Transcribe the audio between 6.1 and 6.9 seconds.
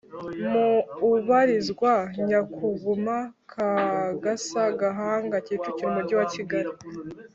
wa Kigali